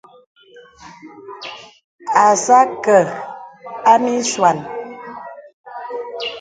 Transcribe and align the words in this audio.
Àcā 2.25 2.53
à 2.59 2.59
akə̀ 2.73 3.01
a 3.91 3.93
miswàn. 4.03 4.57